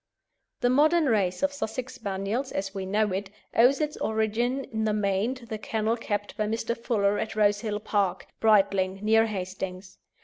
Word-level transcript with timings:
The 0.61 0.69
modern 0.71 1.05
race 1.05 1.43
of 1.43 1.53
Sussex 1.53 1.93
Spaniels, 1.93 2.51
as 2.51 2.73
we 2.73 2.87
know 2.87 3.11
it, 3.13 3.29
owes 3.55 3.79
its 3.79 3.97
origin 3.97 4.63
in 4.71 4.83
the 4.83 4.93
main 4.93 5.35
to 5.35 5.45
the 5.45 5.59
kennel 5.59 5.95
kept 5.95 6.35
by 6.35 6.47
Mr. 6.47 6.75
Fuller 6.75 7.19
at 7.19 7.35
Rosehill 7.35 7.79
Park, 7.81 8.25
Brightling, 8.39 8.97
near 9.03 9.27
Hastings. 9.27 9.99